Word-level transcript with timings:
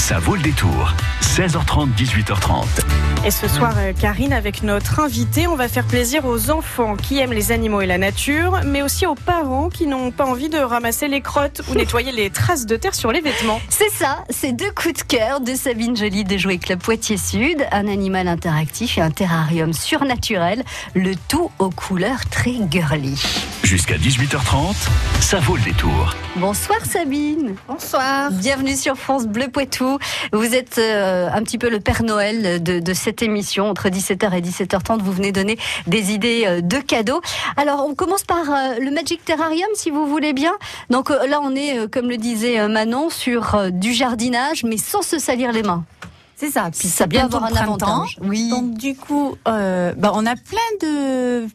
Ça 0.00 0.18
vaut 0.18 0.34
le 0.34 0.40
détour. 0.40 0.94
16h30, 1.20 1.94
18h30. 1.94 2.64
Et 3.26 3.30
ce 3.30 3.46
soir, 3.46 3.74
euh, 3.76 3.92
Karine, 3.92 4.32
avec 4.32 4.62
notre 4.62 4.98
invité, 4.98 5.46
on 5.46 5.56
va 5.56 5.68
faire 5.68 5.84
plaisir 5.84 6.24
aux 6.24 6.50
enfants 6.50 6.96
qui 6.96 7.18
aiment 7.18 7.34
les 7.34 7.52
animaux 7.52 7.82
et 7.82 7.86
la 7.86 7.98
nature, 7.98 8.60
mais 8.64 8.80
aussi 8.80 9.06
aux 9.06 9.14
parents 9.14 9.68
qui 9.68 9.86
n'ont 9.86 10.10
pas 10.10 10.24
envie 10.24 10.48
de 10.48 10.58
ramasser 10.58 11.06
les 11.06 11.20
crottes 11.20 11.60
ou 11.68 11.74
nettoyer 11.74 12.12
les 12.12 12.30
traces 12.30 12.64
de 12.64 12.76
terre 12.76 12.94
sur 12.94 13.12
les 13.12 13.20
vêtements. 13.20 13.60
C'est 13.68 13.90
ça, 13.90 14.24
c'est 14.30 14.52
deux 14.52 14.70
coups 14.72 14.94
de 14.94 15.02
cœur 15.02 15.40
de 15.40 15.54
Sabine 15.54 15.94
Jolie 15.94 16.24
de 16.24 16.38
Jouer 16.38 16.56
Club 16.56 16.80
Poitiers 16.80 17.18
Sud, 17.18 17.64
un 17.70 17.86
animal 17.86 18.26
interactif 18.26 18.96
et 18.96 19.02
un 19.02 19.10
terrarium 19.10 19.74
surnaturel, 19.74 20.64
le 20.94 21.12
tout 21.28 21.50
aux 21.58 21.70
couleurs 21.70 22.24
très 22.30 22.54
girly. 22.70 23.22
Jusqu'à 23.70 23.98
18h30, 23.98 24.74
ça 25.20 25.38
vaut 25.38 25.54
le 25.54 25.62
détour. 25.62 26.16
Bonsoir 26.34 26.84
Sabine. 26.84 27.54
Bonsoir. 27.68 28.32
Bienvenue 28.32 28.74
sur 28.74 28.96
France 28.96 29.28
Bleu 29.28 29.46
Poitou. 29.46 29.96
Vous 30.32 30.56
êtes 30.56 30.78
euh, 30.78 31.28
un 31.32 31.40
petit 31.44 31.56
peu 31.56 31.70
le 31.70 31.78
Père 31.78 32.02
Noël 32.02 32.60
de, 32.60 32.80
de, 32.80 32.94
cette 32.94 33.22
émission. 33.22 33.70
Entre 33.70 33.88
17h 33.88 34.36
et 34.36 34.40
17h30, 34.40 35.02
vous 35.02 35.12
venez 35.12 35.30
donner 35.30 35.56
des 35.86 36.10
idées 36.10 36.46
euh, 36.46 36.60
de 36.62 36.78
cadeaux. 36.78 37.20
Alors, 37.56 37.86
on 37.88 37.94
commence 37.94 38.24
par 38.24 38.50
euh, 38.50 38.80
le 38.80 38.90
Magic 38.90 39.24
Terrarium, 39.24 39.68
si 39.74 39.90
vous 39.90 40.04
voulez 40.04 40.32
bien. 40.32 40.54
Donc 40.90 41.10
là, 41.10 41.38
on 41.40 41.54
est, 41.54 41.88
comme 41.92 42.08
le 42.08 42.16
disait 42.16 42.66
Manon, 42.66 43.08
sur 43.08 43.70
du 43.70 43.94
jardinage, 43.94 44.64
mais 44.64 44.78
sans 44.78 45.02
se 45.02 45.20
salir 45.20 45.52
les 45.52 45.62
mains. 45.62 45.84
C'est 46.34 46.50
ça. 46.50 46.70
Puis 46.76 46.88
ça, 46.88 47.06
peut 47.06 47.20
avoir 47.20 47.44
un 47.44 47.54
avantage. 47.54 48.18
Oui. 48.20 48.48
Donc 48.50 48.74
du 48.74 48.96
coup, 48.96 49.36
bah, 49.44 50.10
on 50.12 50.26
a 50.26 50.34
plein 50.34 50.58
de 50.82 51.46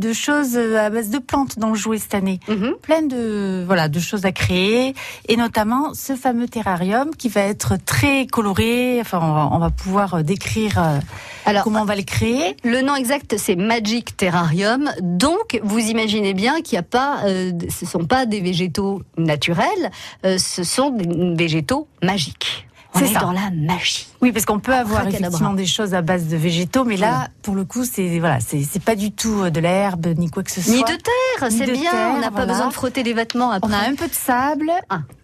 de 0.00 0.12
choses 0.12 0.56
à 0.56 0.90
base 0.90 1.10
de 1.10 1.18
plantes 1.18 1.58
dans 1.58 1.68
le 1.70 1.76
jouet 1.76 1.98
cette 1.98 2.14
année. 2.14 2.40
Mhm. 2.48 2.74
Plein 2.82 3.02
de 3.02 3.62
voilà 3.66 3.88
de 3.88 4.00
choses 4.00 4.24
à 4.24 4.32
créer 4.32 4.94
et 5.28 5.36
notamment 5.36 5.94
ce 5.94 6.16
fameux 6.16 6.48
terrarium 6.48 7.10
qui 7.16 7.28
va 7.28 7.42
être 7.42 7.76
très 7.84 8.26
coloré. 8.26 8.98
Enfin, 9.00 9.20
on 9.22 9.32
va, 9.32 9.48
on 9.52 9.58
va 9.58 9.70
pouvoir 9.70 10.24
décrire 10.24 10.78
euh, 10.78 10.98
Alors, 11.44 11.64
comment 11.64 11.82
on 11.82 11.84
va 11.84 11.96
le 11.96 12.02
créer. 12.02 12.56
Le 12.64 12.82
nom 12.82 12.94
exact, 12.94 13.36
c'est 13.38 13.56
Magic 13.56 14.16
Terrarium. 14.16 14.90
Donc, 15.00 15.60
vous 15.62 15.78
imaginez 15.78 16.34
bien 16.34 16.60
qu'il 16.60 16.76
n'y 16.76 16.80
a 16.80 16.82
pas, 16.82 17.20
euh, 17.24 17.52
ce 17.68 17.86
sont 17.86 18.04
pas 18.04 18.26
des 18.26 18.40
végétaux 18.40 19.02
naturels, 19.16 19.90
euh, 20.24 20.38
ce 20.38 20.64
sont 20.64 20.90
des 20.90 21.34
végétaux 21.34 21.86
magiques. 22.02 22.66
On 22.94 22.98
C'est 22.98 23.06
ça. 23.12 23.20
dans 23.20 23.32
la 23.32 23.50
magie. 23.54 24.08
Oui, 24.20 24.32
parce 24.32 24.44
qu'on 24.44 24.58
peut 24.58 24.74
avoir 24.74 25.00
Abracadabra. 25.00 25.28
effectivement 25.28 25.54
des 25.54 25.66
choses 25.66 25.94
à 25.94 26.02
base 26.02 26.26
de 26.26 26.36
végétaux, 26.36 26.84
mais 26.84 26.96
là, 26.96 27.28
pour 27.42 27.54
le 27.54 27.64
coup, 27.64 27.84
c'est 27.84 28.18
voilà, 28.18 28.38
c'est 28.40 28.82
pas 28.82 28.96
du 28.96 29.12
tout 29.12 29.48
de 29.48 29.60
l'herbe 29.60 30.06
ni 30.18 30.28
quoi 30.30 30.42
que 30.42 30.50
ce 30.50 30.60
soit. 30.60 30.72
Ni 30.74 30.80
de 30.82 30.86
terre, 30.86 31.48
c'est 31.50 31.70
bien. 31.70 31.90
terre, 31.90 32.12
on 32.16 32.18
n'a 32.20 32.30
pas 32.32 32.46
besoin 32.46 32.66
de 32.68 32.72
frotter 32.72 33.02
les 33.04 33.12
vêtements 33.12 33.50
après. 33.52 33.70
On 33.70 33.72
a 33.72 33.88
un 33.88 33.94
peu 33.94 34.08
de 34.08 34.14
sable, 34.14 34.72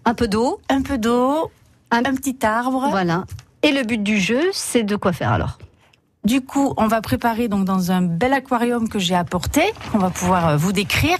un 0.04 0.14
peu 0.14 0.28
d'eau. 0.28 0.60
un 0.70 0.82
peu 0.82 0.96
d'eau, 0.98 1.50
Un- 1.90 1.98
un 2.04 2.14
petit 2.14 2.38
arbre. 2.46 2.86
Voilà. 2.90 3.24
Et 3.62 3.72
le 3.72 3.82
but 3.82 4.02
du 4.02 4.20
jeu, 4.20 4.42
c'est 4.52 4.84
de 4.84 4.94
quoi 4.96 5.12
faire 5.12 5.32
alors? 5.32 5.58
Du 6.24 6.40
coup, 6.40 6.72
on 6.76 6.88
va 6.88 7.00
préparer 7.00 7.46
donc 7.48 7.64
dans 7.64 7.90
un 7.92 8.02
bel 8.02 8.32
aquarium 8.32 8.88
que 8.88 8.98
j'ai 8.98 9.14
apporté, 9.14 9.62
qu'on 9.92 9.98
va 9.98 10.10
pouvoir 10.10 10.48
euh, 10.48 10.56
vous 10.56 10.72
décrire, 10.72 11.18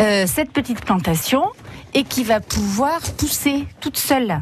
euh, 0.00 0.26
cette 0.26 0.50
petite 0.52 0.80
plantation 0.84 1.44
et 1.94 2.02
qui 2.04 2.24
va 2.24 2.40
pouvoir 2.40 3.00
pousser 3.18 3.66
toute 3.80 3.96
seule. 3.98 4.40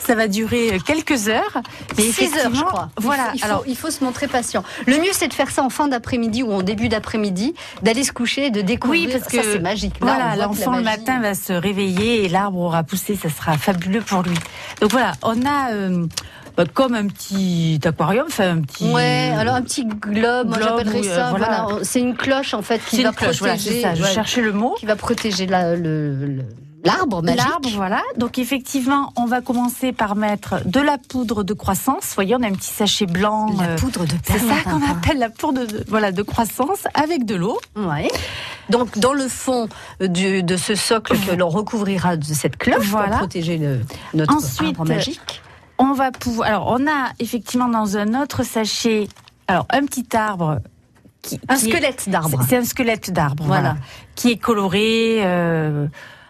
Ça 0.00 0.14
va 0.14 0.28
durer 0.28 0.78
quelques 0.86 1.28
heures. 1.28 1.58
Mais 1.96 2.04
6 2.04 2.24
heures, 2.38 2.54
je 2.54 2.62
crois. 2.62 2.88
Il 2.98 3.04
Voilà. 3.04 3.24
faut- 3.24 3.30
Il 3.34 3.38
faut, 3.40 3.44
Alors, 3.46 3.64
il 3.66 3.76
faut 3.76 3.90
se 3.90 4.02
montrer 4.04 4.26
patient. 4.26 4.64
Le 4.86 4.96
mieux, 4.98 5.12
c'est 5.12 5.28
de 5.28 5.34
faire 5.34 5.50
ça 5.50 5.62
en 5.62 5.70
fin 5.70 5.88
d'après-midi 5.88 6.42
ou 6.42 6.52
en 6.52 6.62
début 6.62 6.88
d'après-midi, 6.88 7.54
d'aller 7.82 8.04
se 8.04 8.12
coucher 8.12 8.46
et 8.46 8.50
de 8.50 8.60
découvrir. 8.62 9.06
Oui, 9.08 9.12
parce 9.12 9.30
que 9.30 9.42
c'est 9.42 9.58
magique. 9.58 9.94
Là, 10.00 10.14
voilà, 10.14 10.36
l'enfant 10.36 10.76
le 10.76 10.82
matin 10.82 11.20
va 11.20 11.34
se 11.34 11.52
réveiller 11.52 12.24
et 12.24 12.28
l'arbre 12.28 12.58
aura 12.58 12.82
poussé, 12.84 13.16
ça 13.16 13.28
sera 13.28 13.58
fabuleux 13.58 14.00
pour 14.00 14.22
lui. 14.22 14.34
Donc 14.80 14.90
voilà, 14.92 15.12
on 15.22 15.44
a 15.44 15.72
euh, 15.72 16.06
comme 16.74 16.94
un 16.94 17.06
petit 17.06 17.78
aquarium, 17.84 18.26
enfin 18.28 18.56
un 18.56 18.60
petit. 18.62 18.90
Ouais, 18.92 19.32
alors 19.38 19.54
un 19.56 19.62
petit 19.62 19.84
globe, 19.84 20.48
moi 20.48 20.58
j'appellerais 20.60 21.06
euh, 21.06 21.16
ça. 21.16 21.30
voilà. 21.30 21.62
Voilà, 21.68 21.84
c'est 21.84 22.00
une 22.00 22.16
cloche 22.16 22.54
en 22.54 22.62
fait 22.62 22.80
qui 22.84 23.02
va 23.02 23.10
une 23.10 23.14
cloche, 23.14 23.38
protéger, 23.38 23.70
c'est 23.70 23.82
ça. 23.82 23.94
Je 23.94 24.02
ouais, 24.02 24.10
cherchais 24.12 24.40
le 24.40 24.52
mot. 24.52 24.74
qui 24.78 24.86
va 24.86 24.96
protéger 24.96 25.46
la- 25.46 25.74
le- 25.76 26.14
le- 26.14 26.44
l'arbre 26.84 27.22
magique. 27.22 27.40
L'arbre, 27.40 27.68
voilà. 27.74 28.02
Donc 28.16 28.38
effectivement, 28.38 29.12
on 29.16 29.26
va 29.26 29.40
commencer 29.40 29.92
par 29.92 30.16
mettre 30.16 30.64
de 30.66 30.80
la 30.80 30.98
poudre 30.98 31.42
de 31.42 31.52
croissance. 31.54 32.04
Vous 32.08 32.14
voyez, 32.14 32.34
on 32.36 32.42
a 32.42 32.46
un 32.46 32.52
petit 32.52 32.70
sachet 32.72 33.06
blanc. 33.06 33.54
La 33.58 33.64
euh, 33.70 33.76
poudre 33.76 34.04
de 34.04 34.12
c'est 34.24 34.38
ça 34.38 34.54
qu'on 34.64 34.82
appelle 34.90 35.18
la 35.18 35.30
poudre 35.30 35.66
de, 35.66 35.84
voilà, 35.88 36.12
de 36.12 36.22
croissance 36.22 36.86
avec 36.94 37.24
de 37.24 37.34
l'eau. 37.34 37.58
Ouais. 37.76 38.08
Donc 38.70 38.98
dans 38.98 39.12
le 39.12 39.28
fond 39.28 39.68
du- 40.00 40.42
de 40.42 40.56
ce 40.56 40.74
socle 40.74 41.16
que 41.18 41.34
l'on 41.34 41.48
recouvrira 41.48 42.16
de 42.16 42.24
cette 42.24 42.56
cloche 42.56 42.86
Voilà. 42.86 43.08
pour 43.08 43.18
protéger 43.18 43.58
le, 43.58 43.80
notre 44.14 44.34
Ensuite, 44.34 44.78
arbre 44.78 44.86
magique. 44.86 45.42
On 45.78 45.92
va 45.92 46.10
pouvoir. 46.10 46.48
Alors, 46.48 46.66
on 46.78 46.86
a 46.86 47.10
effectivement 47.20 47.68
dans 47.68 47.96
un 47.96 48.20
autre 48.20 48.42
sachet, 48.42 49.08
alors 49.46 49.66
un 49.70 49.84
petit 49.86 50.06
arbre. 50.16 50.58
Qui, 51.22 51.40
Un 51.48 51.56
qui 51.56 51.66
est- 51.66 51.70
squelette 51.72 52.08
d'arbre. 52.08 52.40
C'est 52.48 52.56
un 52.56 52.64
squelette 52.64 53.10
d'arbre, 53.12 53.42
voilà. 53.44 53.60
Voilà. 53.70 53.76
qui 54.14 54.30
est 54.30 54.36
coloré 54.36 55.18
euh, 55.24 55.86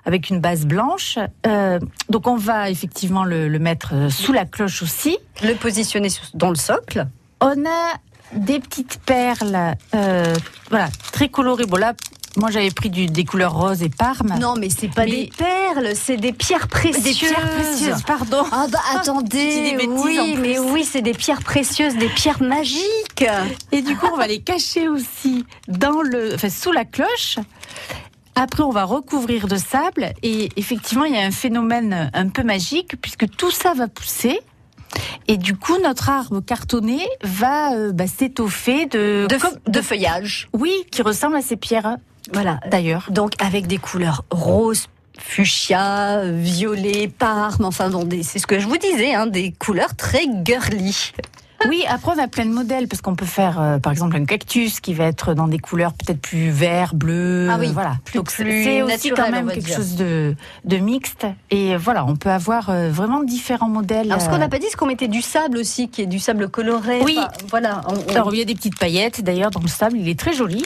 avec 0.08 0.30
une 0.30 0.40
base 0.40 0.64
blanche. 0.64 1.18
Euh, 1.46 1.78
donc, 2.08 2.26
on 2.26 2.36
va 2.36 2.70
effectivement 2.70 3.24
le, 3.24 3.46
le 3.46 3.58
mettre 3.58 3.90
euh, 3.92 4.08
sous 4.10 4.32
la 4.32 4.46
cloche 4.46 4.82
aussi. 4.82 5.18
Le 5.44 5.52
positionner 5.54 6.08
dans 6.32 6.48
le 6.48 6.56
socle. 6.56 7.06
On 7.42 7.50
a 7.66 7.94
des 8.32 8.58
petites 8.58 8.98
perles, 9.04 9.74
euh, 9.94 10.34
voilà, 10.70 10.88
très 11.12 11.28
colorées. 11.28 11.66
Bon 11.66 11.76
là, 11.76 11.92
moi 12.36 12.50
j'avais 12.50 12.70
pris 12.70 12.88
du, 12.88 13.04
des 13.06 13.24
couleurs 13.26 13.52
roses 13.54 13.82
et 13.82 13.90
parme. 13.90 14.34
Non, 14.40 14.54
mais 14.58 14.70
c'est 14.70 14.88
pas 14.88 15.04
Mais- 15.04 15.10
des 15.24 15.30
perles, 15.36 15.90
c'est 15.94 16.16
des 16.16 16.32
pierres 16.32 16.68
précieuses. 16.68 17.02
des 17.04 17.12
pierres 17.12 17.50
précieuses, 17.54 18.02
pardon. 18.02 18.44
Ah 18.50 18.66
bah 18.72 18.80
attendez, 18.96 19.76
des 19.78 19.86
oui, 19.86 20.36
mais 20.40 20.58
oui, 20.58 20.84
c'est 20.90 21.02
des 21.02 21.12
pierres 21.14 21.42
précieuses, 21.42 21.96
des 21.96 22.08
pierres 22.08 22.42
magiques. 22.42 23.26
Et 23.72 23.82
du 23.82 23.94
coup, 23.96 24.06
on 24.12 24.16
va 24.16 24.26
les 24.26 24.40
cacher 24.40 24.88
aussi 24.88 25.44
dans 25.68 26.00
le, 26.02 26.34
enfin, 26.34 26.48
sous 26.48 26.72
la 26.72 26.86
cloche. 26.86 27.38
Après, 28.38 28.62
on 28.62 28.70
va 28.70 28.84
recouvrir 28.84 29.48
de 29.48 29.56
sable 29.56 30.12
et 30.22 30.48
effectivement, 30.54 31.04
il 31.04 31.12
y 31.12 31.18
a 31.18 31.22
un 31.24 31.32
phénomène 31.32 32.08
un 32.14 32.28
peu 32.28 32.44
magique 32.44 32.94
puisque 33.02 33.28
tout 33.28 33.50
ça 33.50 33.74
va 33.74 33.88
pousser. 33.88 34.38
Et 35.26 35.36
du 35.36 35.56
coup, 35.56 35.76
notre 35.82 36.08
arbre 36.08 36.40
cartonné 36.40 37.00
va 37.24 37.74
euh, 37.74 37.90
bah, 37.92 38.06
s'étoffer 38.06 38.86
de, 38.86 39.26
De, 39.66 39.82
feuillage. 39.82 40.48
oui, 40.52 40.72
qui 40.92 41.02
ressemble 41.02 41.34
à 41.34 41.42
ces 41.42 41.56
pierres 41.56 41.96
Voilà. 42.32 42.60
d'ailleurs. 42.70 43.08
Donc 43.10 43.32
avec 43.40 43.66
des 43.66 43.78
couleurs 43.78 44.24
roses, 44.30 44.86
fuchsia, 45.18 46.22
violet, 46.30 47.08
parme, 47.08 47.64
enfin 47.64 47.90
bon, 47.90 48.08
c'est 48.22 48.38
ce 48.38 48.46
que 48.46 48.60
je 48.60 48.68
vous 48.68 48.78
disais, 48.78 49.14
hein, 49.14 49.26
des 49.26 49.50
couleurs 49.50 49.96
très 49.96 50.24
girly. 50.44 51.12
Oui, 51.68 51.84
après 51.88 52.12
on 52.16 52.18
a 52.22 52.28
plein 52.28 52.44
de 52.46 52.50
modèles 52.52 52.86
parce 52.86 53.02
qu'on 53.02 53.16
peut 53.16 53.26
faire 53.26 53.60
euh, 53.60 53.78
par 53.78 53.90
exemple 53.92 54.16
un 54.16 54.24
cactus 54.24 54.78
qui 54.80 54.94
va 54.94 55.04
être 55.06 55.34
dans 55.34 55.48
des 55.48 55.58
couleurs 55.58 55.92
peut-être 55.92 56.20
plus 56.20 56.50
vert, 56.50 56.94
bleu, 56.94 57.48
Ah 57.50 57.56
oui, 57.58 57.70
voilà. 57.72 57.96
plus- 58.04 58.18
Donc 58.18 58.30
c'est 58.30 58.82
aussi 58.82 59.10
quand 59.10 59.30
même 59.30 59.48
quelque 59.50 59.64
dire. 59.66 59.76
chose 59.76 59.96
de, 59.96 60.36
de 60.64 60.76
mixte 60.76 61.26
et 61.50 61.74
euh, 61.74 61.78
voilà, 61.78 62.04
on 62.06 62.14
peut 62.16 62.30
avoir 62.30 62.70
euh, 62.70 62.90
vraiment 62.90 63.24
différents 63.24 63.68
modèles. 63.68 64.10
Alors 64.10 64.22
ce 64.22 64.28
qu'on 64.28 64.36
euh. 64.36 64.38
n'a 64.38 64.48
pas 64.48 64.58
dit, 64.60 64.66
c'est 64.70 64.76
qu'on 64.76 64.86
mettait 64.86 65.08
du 65.08 65.20
sable 65.20 65.58
aussi, 65.58 65.88
qui 65.88 66.02
est 66.02 66.06
du 66.06 66.20
sable 66.20 66.48
coloré. 66.48 67.00
Oui. 67.02 67.16
Enfin, 67.18 67.28
voilà. 67.50 67.80
on- 67.88 67.94
on- 67.94 68.14
Alors 68.14 68.32
il 68.34 68.38
y 68.38 68.42
a 68.42 68.44
des 68.44 68.54
petites 68.54 68.78
paillettes 68.78 69.22
d'ailleurs 69.22 69.50
dans 69.50 69.60
le 69.60 69.68
sable, 69.68 69.96
il 69.98 70.08
est 70.08 70.18
très 70.18 70.32
joli. 70.34 70.64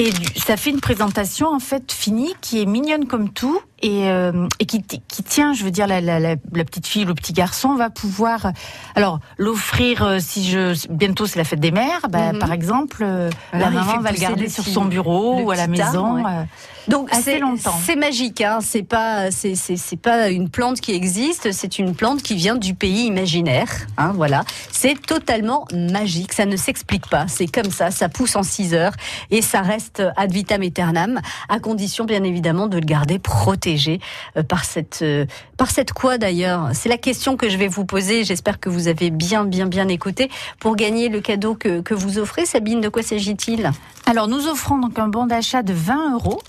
Et 0.00 0.10
ça 0.38 0.56
fait 0.56 0.70
une 0.70 0.80
présentation 0.80 1.48
en 1.52 1.58
fait 1.60 1.92
finie 1.92 2.34
qui 2.40 2.62
est 2.62 2.64
mignonne 2.64 3.04
comme 3.06 3.28
tout 3.28 3.60
et, 3.82 4.08
euh, 4.10 4.46
et 4.58 4.64
qui, 4.64 4.80
tient, 4.82 5.52
je 5.52 5.62
veux 5.62 5.70
dire, 5.70 5.86
la, 5.86 6.00
la, 6.00 6.18
la, 6.18 6.36
la 6.54 6.64
petite 6.64 6.86
fille 6.86 7.04
ou 7.04 7.08
le 7.08 7.14
petit 7.14 7.34
garçon 7.34 7.74
va 7.74 7.90
pouvoir, 7.90 8.52
alors 8.94 9.20
l'offrir 9.36 10.02
euh, 10.02 10.18
si 10.18 10.48
je 10.50 10.74
bientôt 10.90 11.26
c'est 11.26 11.38
la 11.38 11.44
fête 11.44 11.60
des 11.60 11.70
mères, 11.70 12.06
bah, 12.08 12.32
Mhm. 12.32 12.38
par 12.38 12.52
exemple, 12.52 13.02
euh, 13.02 13.28
la 13.52 13.68
maman 13.70 13.98
va 14.00 14.12
le 14.12 14.18
garder 14.18 14.44
le 14.44 14.48
sur 14.50 14.64
son 14.64 14.86
bureau 14.86 15.40
ou 15.42 15.50
à 15.50 15.56
la 15.56 15.66
maison. 15.66 16.14
ouais. 16.14 16.46
Donc 16.90 17.08
assez 17.12 17.22
c'est 17.22 17.38
longtemps. 17.38 17.74
C'est 17.84 17.94
magique, 17.94 18.40
hein. 18.40 18.58
C'est 18.60 18.82
pas, 18.82 19.30
c'est, 19.30 19.54
c'est, 19.54 19.76
c'est 19.76 19.96
pas 19.96 20.28
une 20.28 20.48
plante 20.48 20.80
qui 20.80 20.92
existe. 20.92 21.52
C'est 21.52 21.78
une 21.78 21.94
plante 21.94 22.20
qui 22.20 22.34
vient 22.34 22.56
du 22.56 22.74
pays 22.74 23.06
imaginaire. 23.06 23.68
Hein, 23.96 24.12
voilà. 24.14 24.44
C'est 24.72 25.00
totalement 25.00 25.66
magique. 25.72 26.32
Ça 26.32 26.46
ne 26.46 26.56
s'explique 26.56 27.08
pas. 27.08 27.28
C'est 27.28 27.46
comme 27.46 27.70
ça. 27.70 27.92
Ça 27.92 28.08
pousse 28.08 28.34
en 28.34 28.42
6 28.42 28.74
heures 28.74 28.92
et 29.30 29.40
ça 29.40 29.60
reste 29.60 30.02
ad 30.16 30.32
vitam 30.32 30.62
aeternam, 30.62 31.20
à 31.48 31.60
condition 31.60 32.04
bien 32.04 32.24
évidemment 32.24 32.66
de 32.66 32.78
le 32.78 32.84
garder 32.84 33.20
protégé 33.20 34.00
euh, 34.36 34.42
par 34.42 34.64
cette, 34.64 35.02
euh, 35.02 35.26
par 35.56 35.70
cette 35.70 35.92
quoi 35.92 36.18
d'ailleurs. 36.18 36.70
C'est 36.72 36.88
la 36.88 36.98
question 36.98 37.36
que 37.36 37.48
je 37.48 37.56
vais 37.56 37.68
vous 37.68 37.84
poser. 37.84 38.24
J'espère 38.24 38.58
que 38.58 38.68
vous 38.68 38.88
avez 38.88 39.10
bien, 39.10 39.44
bien, 39.44 39.66
bien 39.66 39.86
écouté 39.86 40.28
pour 40.58 40.74
gagner 40.74 41.08
le 41.08 41.20
cadeau 41.20 41.54
que, 41.54 41.82
que 41.82 41.94
vous 41.94 42.18
offrez. 42.18 42.46
Sabine, 42.46 42.80
de 42.80 42.88
quoi 42.88 43.04
s'agit-il? 43.04 43.70
Alors 44.06 44.26
nous 44.26 44.48
offrons 44.48 44.78
donc 44.78 44.98
un 44.98 45.06
bon 45.06 45.26
d'achat 45.26 45.62
de 45.62 45.72
20 45.72 46.14
euros 46.14 46.40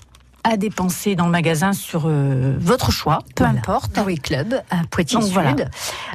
à 0.44 0.56
dépenser 0.56 1.14
dans 1.14 1.26
le 1.26 1.30
magasin 1.30 1.72
sur 1.72 2.04
euh, 2.06 2.56
votre 2.58 2.90
choix, 2.90 3.20
peu 3.36 3.44
Voilà. 3.44 3.58
importe. 3.60 3.96
Jouet 3.96 4.16
Club 4.16 4.60
à 4.70 4.78
Poitiers 4.90 5.16
Donc, 5.18 5.24
Sud. 5.26 5.32
voilà. 5.34 5.54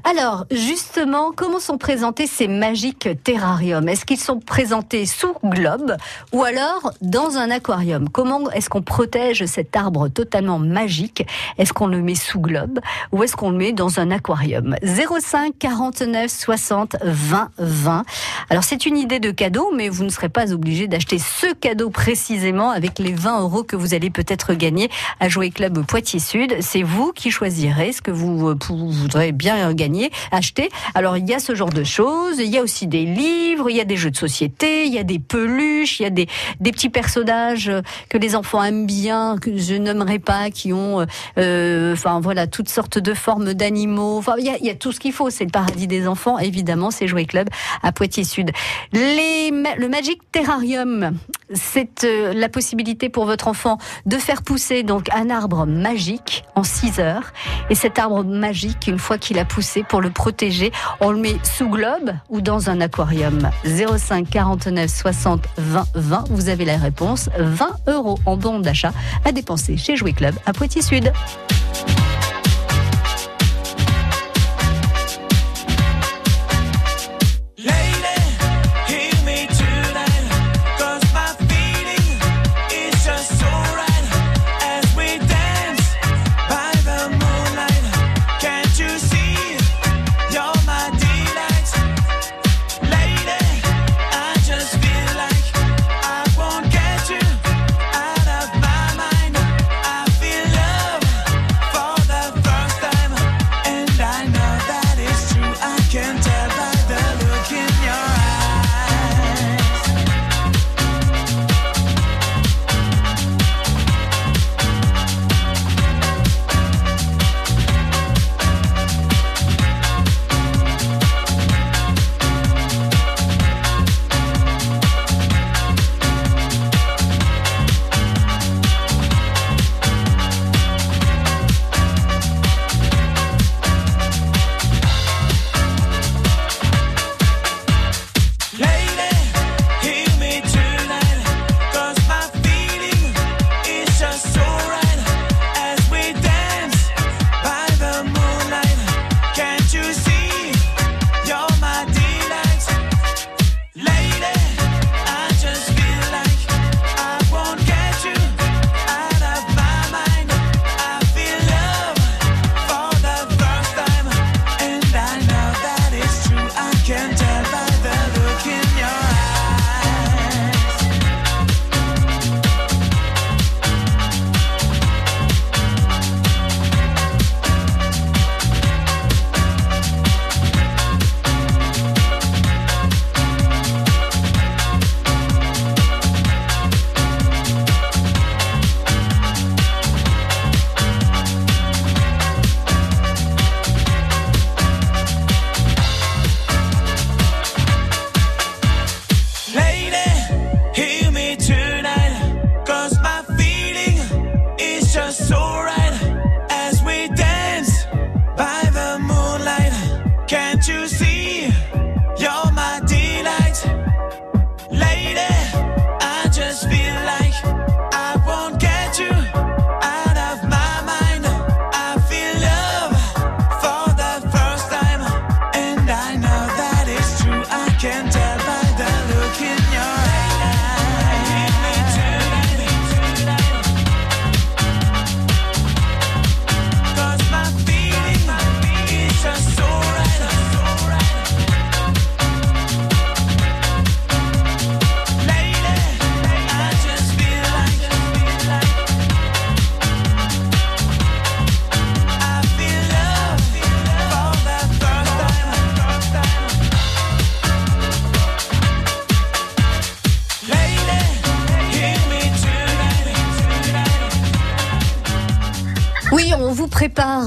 Alors, 0.04 0.46
justement, 0.52 1.32
comment 1.36 1.60
sont 1.60 1.78
présentés 1.78 2.28
ces 2.28 2.48
magiques 2.48 3.08
terrariums? 3.24 3.88
Est-ce 3.88 4.06
qu'ils 4.06 4.20
sont 4.20 4.40
présentés 4.40 5.06
sous 5.06 5.34
globe 5.46 5.96
ou 6.34 6.44
alors 6.44 6.92
dans 7.02 7.38
un 7.38 7.50
aquarium? 7.52 8.10
Comment 8.10 8.50
est-ce 8.52 8.70
qu'on 8.70 8.82
protège 8.82 9.46
cet 9.46 9.76
arbre 9.76 10.10
totalement 10.10 10.60
magique? 10.60 11.26
Est-ce 11.58 11.72
qu'on 11.74 11.88
le 11.88 12.02
met 12.02 12.16
sous 12.16 12.40
globe 12.42 12.80
ou 13.12 13.24
est-ce 13.24 13.36
qu'on 13.36 13.52
le 13.52 13.58
met 13.58 13.72
dans 13.72 14.00
un 14.00 14.12
aquarium? 14.12 14.76
05 14.84 15.54
49 15.58 16.30
60 16.30 16.96
20 17.04 17.50
20. 17.58 18.04
Alors, 18.50 18.64
c'est 18.64 18.86
une 18.86 18.98
idée 18.98 19.20
de 19.20 19.32
cadeau, 19.32 19.72
mais 19.76 19.88
vous 19.90 20.04
ne 20.04 20.10
serez 20.10 20.30
pas 20.30 20.52
obligé 20.52 20.88
d'acheter 20.88 21.18
ce 21.20 21.54
cadeau 21.54 21.90
précisément 21.90 22.72
avec 22.72 23.00
les 23.00 23.14
20 23.14 23.42
euros 23.42 23.64
que 23.64 23.76
vous 23.76 23.94
allez 23.94 24.10
peut-être 24.18 24.56
gagner 24.56 24.90
à 25.20 25.30
Jouer 25.30 25.52
Club 25.52 25.86
Poitiers 25.86 26.20
Sud. 26.20 26.56
C'est 26.60 26.82
vous 26.82 27.12
qui 27.14 27.30
choisirez 27.30 27.92
ce 27.92 28.02
que 28.02 28.10
vous, 28.10 28.50
euh, 28.50 28.58
voudrez 28.68 29.32
bien 29.32 29.72
gagner, 29.76 30.10
acheter. 30.32 30.70
Alors 30.96 31.18
il 31.18 31.30
y 31.30 31.36
a 31.36 31.40
ce 31.40 31.54
genre 31.54 31.70
de 31.70 31.84
choses, 31.84 32.40
il 32.40 32.50
y 32.50 32.58
a 32.58 32.64
aussi 32.64 32.88
des 32.88 33.06
livres, 33.06 33.70
il 33.70 33.78
y 33.78 33.80
a 33.80 33.86
des 33.86 33.96
jeux 33.96 34.10
de 34.10 34.18
société, 34.18 34.88
il 34.88 34.94
y 34.94 34.98
a 34.98 35.04
des 35.04 35.20
peluches, 35.20 36.00
il 36.00 36.04
y 36.04 36.06
a 36.08 36.10
des, 36.10 36.28
des 36.60 36.72
petits 36.72 36.90
personnages 36.90 37.72
que 38.10 38.18
les 38.18 38.36
enfants 38.36 38.64
aiment 38.64 38.88
bien, 38.88 39.38
que 39.40 39.56
je 39.56 39.76
nommerai 39.76 40.18
pas, 40.18 40.50
qui 40.50 40.74
ont, 40.74 41.02
euh, 41.02 41.06
euh, 41.38 41.94
enfin 41.94 42.20
voilà, 42.20 42.48
toutes 42.48 42.70
sortes 42.70 42.98
de 42.98 43.14
formes 43.14 43.54
d'animaux. 43.54 44.18
Enfin 44.18 44.34
il 44.40 44.46
y 44.46 44.50
a, 44.50 44.58
il 44.58 44.66
y 44.66 44.72
a 44.72 44.76
tout 44.76 44.92
ce 44.92 45.00
qu'il 45.00 45.14
faut. 45.14 45.30
C'est 45.30 45.46
le 45.46 45.52
paradis 45.52 45.86
des 45.86 46.08
enfants, 46.08 46.40
évidemment. 46.40 46.90
C'est 46.90 47.08
Jouer 47.08 47.28
Club 47.28 47.50
à 47.84 47.92
Poitiers 47.92 48.24
Sud. 48.24 48.50
Les, 48.94 49.52
le 49.52 49.88
Magic 49.88 50.22
Terrarium, 50.32 51.12
c'est 51.54 52.04
euh, 52.04 52.34
la 52.34 52.50
possibilité 52.50 53.10
pour 53.10 53.26
votre 53.26 53.48
enfant 53.48 53.78
de 54.08 54.18
faire 54.18 54.42
pousser 54.42 54.82
donc 54.84 55.10
un 55.14 55.30
arbre 55.30 55.66
magique 55.68 56.44
en 56.56 56.64
6 56.64 57.00
heures. 57.00 57.34
Et 57.70 57.76
cet 57.76 58.00
arbre 58.00 58.24
magique, 58.24 58.88
une 58.88 58.98
fois 58.98 59.18
qu'il 59.18 59.38
a 59.38 59.46
poussé, 59.46 59.84
pour 59.84 60.02
le 60.02 60.10
protéger, 60.10 60.72
on 61.02 61.12
le 61.12 61.20
met 61.20 61.36
sous 61.44 61.70
globe 61.70 62.14
ou 62.30 62.42
dans 62.42 62.70
un 62.70 62.82
aquarium. 62.82 63.52
05 63.66 64.28
49 64.30 64.90
60 64.90 65.46
20 65.58 65.86
20. 65.94 66.24
Vous 66.30 66.50
avez 66.50 66.66
la 66.66 66.78
réponse. 66.78 67.30
20 67.38 67.70
euros 67.88 68.18
en 68.26 68.38
bon 68.38 68.60
d'achat 68.60 68.94
à 69.26 69.32
dépenser 69.32 69.78
chez 69.78 69.96
Jouet 69.96 70.14
Club 70.14 70.36
à 70.46 70.54
Poitiers 70.54 70.82
Sud. 70.82 71.12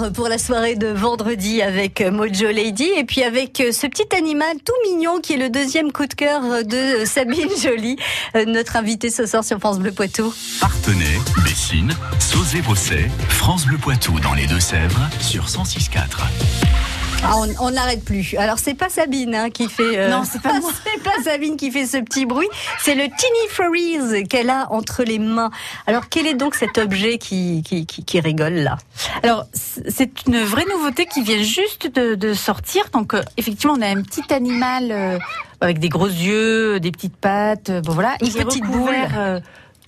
Pour 0.08 0.28
la 0.28 0.38
soirée 0.38 0.76
de 0.76 0.86
vendredi 0.86 1.60
avec 1.60 2.00
Mojo 2.00 2.46
Lady 2.46 2.88
et 2.96 3.04
puis 3.04 3.22
avec 3.22 3.62
ce 3.72 3.86
petit 3.86 4.16
animal 4.16 4.56
tout 4.64 4.72
mignon 4.90 5.20
qui 5.20 5.34
est 5.34 5.36
le 5.36 5.50
deuxième 5.50 5.92
coup 5.92 6.06
de 6.06 6.14
cœur 6.14 6.40
de 6.64 7.04
Sabine 7.04 7.48
Joly, 7.62 7.96
euh, 8.36 8.44
notre 8.46 8.76
invitée 8.76 9.10
ce 9.10 9.26
soir 9.26 9.44
sur 9.44 9.58
France 9.58 9.78
Bleu 9.78 9.92
Poitou. 9.92 10.32
Partenay, 10.60 11.18
Bessines, 11.44 11.92
Sauzé-Bosset, 12.18 13.10
France 13.28 13.66
Bleu 13.66 13.78
Poitou 13.78 14.18
dans 14.20 14.34
les 14.34 14.46
Deux-Sèvres 14.46 15.08
sur 15.20 15.46
106.4. 15.46 16.89
Ah, 17.22 17.34
on 17.36 17.48
on 17.66 17.70
n'arrête 17.72 18.02
plus. 18.04 18.34
Alors 18.38 18.58
c'est 18.58 18.74
pas 18.74 18.88
Sabine 18.88 19.34
hein, 19.34 19.50
qui 19.50 19.68
fait. 19.68 19.98
euh, 19.98 20.08
Non, 20.10 20.22
c'est 20.24 20.40
pas 20.40 20.58
moi. 20.58 20.70
c'est 20.84 21.02
pas 21.02 21.22
Sabine 21.22 21.56
qui 21.56 21.70
fait 21.70 21.84
ce 21.86 21.98
petit 21.98 22.24
bruit. 22.24 22.48
C'est 22.80 22.94
le 22.94 23.02
Teeny 23.04 23.48
Furries 23.50 24.24
qu'elle 24.26 24.48
a 24.48 24.66
entre 24.72 25.04
les 25.04 25.18
mains. 25.18 25.50
Alors 25.86 26.08
quel 26.08 26.26
est 26.26 26.34
donc 26.34 26.54
cet 26.54 26.78
objet 26.78 27.18
qui 27.18 27.62
qui, 27.62 27.84
qui, 27.86 28.04
qui 28.04 28.20
rigole 28.20 28.54
là? 28.54 28.78
Alors, 29.22 29.44
c'est 29.52 30.10
une 30.26 30.42
vraie 30.42 30.64
nouveauté 30.72 31.04
qui 31.06 31.22
vient 31.22 31.42
juste 31.42 31.94
de, 31.94 32.14
de 32.14 32.32
sortir. 32.32 32.84
Donc, 32.92 33.12
euh, 33.14 33.22
effectivement, 33.36 33.74
on 33.76 33.82
a 33.82 33.88
un 33.88 34.02
petit 34.02 34.32
animal 34.32 34.88
euh, 34.90 35.18
avec 35.60 35.78
des 35.78 35.88
gros 35.90 36.06
yeux, 36.08 36.80
des 36.80 36.90
petites 36.90 37.16
pattes. 37.16 37.68
euh, 37.70 37.80
Bon, 37.82 37.92
voilà. 37.92 38.16
Une 38.22 38.32
petite 38.32 38.64
boule. 38.64 38.94
euh, 39.16 39.40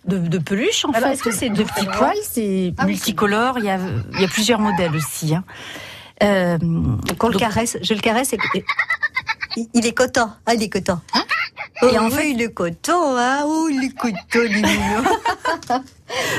de, 0.04 0.18
de 0.18 0.38
peluche, 0.38 0.84
en 0.84 0.90
Alors, 0.90 1.08
fait. 1.08 1.14
est-ce 1.14 1.22
que 1.22 1.30
c'est 1.30 1.48
de 1.48 1.62
petits 1.62 1.86
poils 1.86 2.16
C'est 2.28 2.74
Ah 2.76 2.82
oui, 2.84 2.92
multicolore. 2.92 3.58
Il 3.58 3.64
y 3.64 3.70
a, 3.70 3.78
il 4.14 4.20
y 4.20 4.24
a 4.24 4.28
plusieurs 4.28 4.58
modèles 4.58 4.94
aussi. 4.96 5.34
Hein. 5.34 5.44
Euh, 6.22 6.58
Donc 6.58 7.22
on 7.24 7.28
le 7.28 7.38
caresse, 7.38 7.76
je 7.82 7.94
le 7.94 8.00
caresse 8.00 8.32
et 8.32 8.38
et- 8.54 8.64
il- 9.74 9.86
est 9.86 9.92
coton. 9.92 10.28
Ah 10.46 10.54
il 10.54 10.62
est 10.62 10.68
coton. 10.68 10.98
Oh, 11.82 11.88
Et 11.92 11.98
en 11.98 12.08
oui, 12.10 12.32
il 12.34 12.40
est 12.42 12.52
coton, 12.52 13.16
hein. 13.16 13.42
Oh, 13.44 13.68
est 13.82 13.94
coton. 13.96 14.16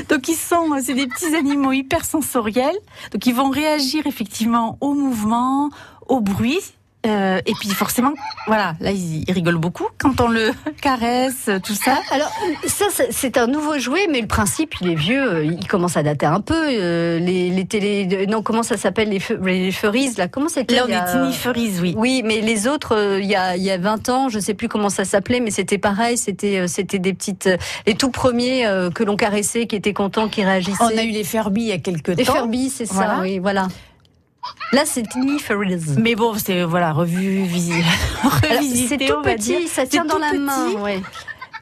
Donc 0.10 0.28
ils 0.30 0.36
sont, 0.36 0.70
c'est 0.84 0.94
des 0.94 1.08
petits 1.08 1.36
animaux 1.36 1.72
hyper 1.72 2.06
sensoriels. 2.06 2.78
Donc 3.12 3.26
ils 3.26 3.34
vont 3.36 3.50
réagir 3.50 4.08
effectivement 4.08 4.78
au 4.82 4.94
mouvement, 4.94 5.70
au 6.08 6.22
bruit. 6.22 6.60
Euh, 7.06 7.40
et 7.46 7.52
puis 7.60 7.68
forcément, 7.70 8.14
voilà, 8.48 8.76
là 8.80 8.92
ils, 8.92 9.26
ils 9.28 9.32
rigolent 9.34 9.58
beaucoup 9.58 9.88
quand 9.98 10.22
on 10.22 10.30
le 10.30 10.52
caresse, 10.82 11.50
tout 11.64 11.74
ça. 11.76 11.98
Alors, 12.12 12.32
ça, 12.66 12.86
c'est- 12.92 13.10
c'est 13.12 13.38
un 13.38 13.48
nouveau 13.48 13.78
jouet, 13.78 14.08
mais 14.10 14.22
le 14.22 14.28
principe, 14.28 14.76
il 14.80 14.90
est 14.90 14.96
vieux. 14.96 15.22
euh, 15.22 15.44
Il 15.46 15.68
commence 15.68 15.98
à 15.98 16.04
dater 16.04 16.26
un 16.26 16.40
peu. 16.40 16.56
euh, 16.56 17.20
Les, 17.20 17.50
les 17.50 17.66
télé, 17.66 18.26
non, 18.28 18.42
comment 18.42 18.64
ça 18.64 18.78
s'appelle 18.78 19.10
les, 19.10 19.20
fu- 19.20 19.38
les 19.44 19.72
furries 19.74 20.12
là 20.18 20.28
Comment 20.30 20.48
c'était 20.48 20.76
Là 20.76 20.84
on 20.86 20.88
il 20.88 20.94
a- 20.94 21.04
est 21.04 21.12
Tiny 21.12 21.34
Furries, 21.34 21.74
oui. 21.82 21.94
Oui, 21.98 22.22
mais 22.24 22.40
les 22.40 22.68
autres, 22.68 22.96
euh, 22.96 23.20
il 23.22 23.28
y 23.28 23.36
a 23.36 23.58
il 23.58 23.64
y 23.64 23.72
a 23.72 23.78
20 23.78 24.08
ans, 24.10 24.30
je 24.30 24.40
sais 24.40 24.54
plus 24.54 24.70
comment 24.70 24.90
ça 24.90 25.04
s'appelait, 25.04 25.42
mais 25.42 25.52
c'était 25.52 25.78
pareil. 25.78 26.18
C'était 26.18 26.60
euh, 26.60 26.68
c'était 26.68 27.00
des 27.00 27.14
petites, 27.14 27.48
euh, 27.48 27.58
les 27.86 27.96
tout 27.96 28.12
premiers 28.12 28.66
euh, 28.66 28.90
que 28.90 29.04
l'on 29.04 29.18
caressait, 29.18 29.68
qui 29.68 29.76
étaient 29.76 29.94
contents, 29.94 30.30
qui 30.30 30.44
réagissaient. 30.44 30.82
On 30.82 30.98
a 30.98 31.04
eu 31.04 31.12
les 31.12 31.24
Furby 31.26 31.62
il 31.64 31.68
y 31.68 31.72
a 31.74 31.78
quelques 31.80 32.08
les 32.10 32.24
temps. 32.24 32.34
Furby, 32.34 32.70
c'est 32.70 32.86
ça. 32.86 32.94
Voilà. 32.94 33.20
Oui, 33.22 33.40
voilà. 33.40 33.68
Là, 34.72 34.84
c'est 34.86 35.04
Tiny. 35.08 35.40
Mais 36.00 36.16
bon, 36.16 36.34
c'est 36.36 36.64
voilà, 36.64 36.92
revu, 36.94 37.44
revisité, 38.24 38.88
C'est 38.88 38.98
tout 39.08 39.14
on 39.18 39.22
va 39.22 39.36
dire. 39.36 39.60
petit, 39.60 39.68
ça 39.68 39.86
tient 39.86 40.06
dans 40.06 40.18
la 40.18 40.32
petit. 40.32 40.40
main. 40.40 40.72
Ouais. 40.82 41.02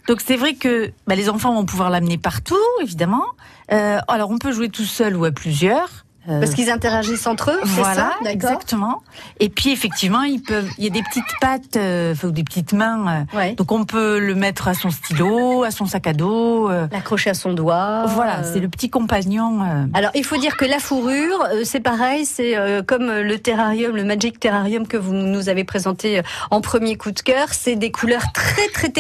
Donc 0.08 0.22
c'est 0.26 0.36
vrai 0.36 0.56
que 0.56 0.92
bah, 1.08 1.16
les 1.16 1.30
enfants 1.30 1.54
vont 1.54 1.66
pouvoir 1.66 1.90
l'amener 1.90 2.18
partout, 2.18 2.58
évidemment. 2.82 3.26
Euh, 3.72 4.00
alors 4.08 4.32
on 4.32 4.38
peut 4.38 4.52
jouer 4.52 4.70
tout 4.70 4.84
seul 4.86 5.16
ou 5.16 5.26
à 5.26 5.32
plusieurs. 5.32 5.90
Parce 6.28 6.54
qu'ils 6.54 6.70
interagissent 6.70 7.26
entre 7.28 7.52
eux, 7.52 7.60
c'est 7.64 7.70
Voilà, 7.70 7.96
ça 7.96 8.10
D'accord. 8.22 8.32
exactement. 8.32 9.02
Et 9.40 9.50
puis 9.50 9.72
effectivement, 9.72 10.22
ils 10.22 10.42
peuvent, 10.42 10.70
il 10.78 10.84
y 10.84 10.88
a 10.88 10.92
des 10.92 11.02
petites 11.02 11.24
pattes, 11.42 11.78
euh, 11.78 12.14
ou 12.24 12.32
des 12.32 12.44
petites 12.44 12.74
mains. 12.74 13.26
euh, 13.34 13.38
Ouais. 13.38 13.54
donc 13.54 13.72
on 13.72 13.86
peut 13.86 14.20
le 14.20 14.36
mettre 14.36 14.68
à 14.68 14.74
son 14.74 14.92
stylo, 14.92 15.64
à 15.64 15.72
son 15.72 15.86
sac 15.86 16.06
à 16.08 16.14
dos. 16.14 16.70
euh, 16.70 16.88
L'accrocher 16.92 17.32
à 17.32 17.34
son 17.34 17.54
doigt. 17.54 18.06
voilà, 18.08 18.40
euh. 18.40 18.52
c'est 18.54 18.60
le 18.60 18.70
petit 18.70 18.90
compagnon. 18.90 19.62
euh, 19.64 19.86
Alors, 19.94 20.12
il 20.14 20.24
faut 20.24 20.38
dire 20.38 20.58
que 20.58 20.66
la 20.66 20.80
fourrure, 20.80 21.44
euh, 21.54 21.62
c'est 21.64 21.80
pareil, 21.80 22.26
c'est 22.26 22.56
euh, 22.58 22.84
comme 22.84 23.08
le 23.12 23.40
terrarium, 23.40 23.96
le 23.96 24.04
Magic 24.04 24.40
Terrarium 24.40 24.86
que 24.88 24.98
vous 24.98 25.14
nous 25.14 25.50
avez 25.50 25.64
présenté 25.64 26.22
en 26.52 26.62
premier 26.62 26.98
coup 26.98 27.12
de 27.12 27.20
cœur. 27.22 27.48
C'est 27.52 27.76
des 27.76 27.92
couleurs 27.92 28.32
très, 28.34 28.68
très, 28.74 28.92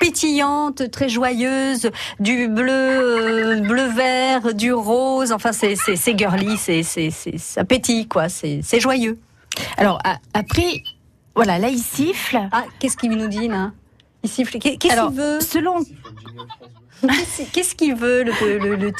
pétillantes, 0.00 0.90
très 0.90 1.08
joyeuses, 1.08 1.90
du 2.20 2.48
bleu, 2.48 2.70
euh, 2.72 3.60
bleu-vert, 3.60 4.54
du 4.54 4.72
rose. 4.72 5.32
Enfin, 5.32 5.52
c'est 5.52 5.74
c'est 5.76 5.96
c'est 5.96 6.16
girly, 6.18 6.56
c'est 6.66 6.82
c'est 6.82 7.10
c'est 7.10 7.38
ça 7.38 7.64
pétille 7.64 8.08
quoi. 8.08 8.28
C'est 8.28 8.60
c'est 8.62 8.80
joyeux. 8.80 9.18
Alors 9.76 10.00
après, 10.34 10.82
voilà, 11.34 11.58
là 11.58 11.68
il 11.68 11.78
siffle. 11.78 12.38
Ah, 12.52 12.64
qu'est-ce 12.78 12.96
qu'il 12.96 13.10
nous 13.12 13.28
dit 13.28 13.48
là? 13.48 13.72
Il 14.22 14.28
siffle. 14.30 14.58
Qu'est- 14.58 14.76
Qu'est-ce 14.76 14.92
Alors, 14.92 15.08
qu'il 15.10 15.18
veut? 15.20 15.40
selon 15.40 15.76
Qu'est-ce 17.52 17.74
qu'il 17.74 17.94
veut 17.94 18.24
le 18.24 18.32
le, 18.58 18.74
le 18.76 18.92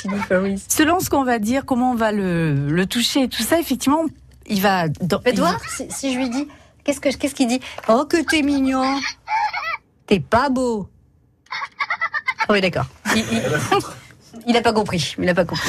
selon 0.69 1.01
ce 1.01 1.09
qu'on 1.11 1.25
va 1.25 1.39
dire, 1.39 1.65
comment 1.65 1.93
on 1.93 1.95
va 1.95 2.13
le, 2.13 2.69
le 2.69 2.87
toucher 2.87 3.23
et 3.25 3.29
tout 3.29 3.43
ça, 3.43 3.59
effectivement, 3.59 4.05
il 4.47 4.61
va. 4.61 4.89
Dans, 4.89 5.21
Faites 5.21 5.39
voir 5.39 5.59
si, 5.69 5.87
si 5.91 6.13
je 6.13 6.19
lui 6.19 6.31
dis. 6.31 6.47
Qu'est-ce 6.85 7.01
que 7.01 7.09
qu'est-ce 7.17 7.35
qu'il 7.35 7.49
dit? 7.49 7.61
Oh 7.89 8.05
que 8.09 8.19
t'es 8.23 8.43
mignon. 8.43 8.85
T'es 10.07 10.21
pas 10.21 10.51
beau. 10.51 10.89
Ah 12.49 12.53
oui 12.53 12.61
d'accord. 12.61 12.87
Il, 13.17 13.25
il- 13.33 13.43
il 14.49 14.57
a 14.57 14.61
pas 14.63 14.73
compris. 14.73 15.15
Il 15.19 15.29
a 15.29 15.35
pas 15.35 15.45
compris. 15.45 15.69